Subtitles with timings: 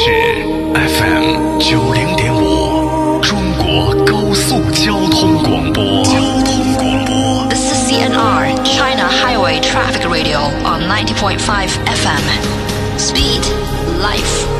[0.00, 0.12] 是
[0.74, 6.12] fm 九零点五中国高速交通广播交
[6.44, 12.22] 通广播 this is cnr china highway traffic radio on ninety point five fm
[12.96, 13.42] speed
[14.00, 14.57] life